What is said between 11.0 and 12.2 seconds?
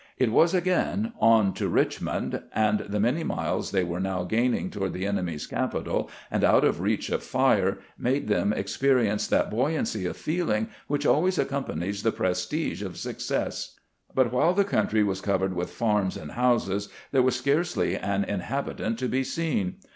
always accom panies the